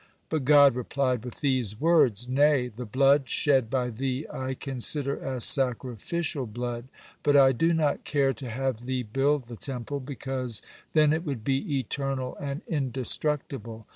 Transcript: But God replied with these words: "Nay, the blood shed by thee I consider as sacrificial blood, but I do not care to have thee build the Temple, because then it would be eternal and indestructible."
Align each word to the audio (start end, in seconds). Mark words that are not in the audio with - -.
But 0.29 0.45
God 0.45 0.73
replied 0.73 1.23
with 1.23 1.41
these 1.41 1.79
words: 1.79 2.27
"Nay, 2.27 2.69
the 2.69 2.87
blood 2.87 3.29
shed 3.29 3.69
by 3.69 3.91
thee 3.91 4.25
I 4.33 4.55
consider 4.55 5.23
as 5.23 5.43
sacrificial 5.43 6.47
blood, 6.47 6.85
but 7.21 7.37
I 7.37 7.51
do 7.51 7.71
not 7.71 8.03
care 8.03 8.33
to 8.33 8.49
have 8.49 8.85
thee 8.87 9.03
build 9.03 9.43
the 9.43 9.55
Temple, 9.55 9.99
because 9.99 10.63
then 10.93 11.13
it 11.13 11.23
would 11.23 11.43
be 11.43 11.77
eternal 11.77 12.35
and 12.39 12.63
indestructible." 12.67 13.85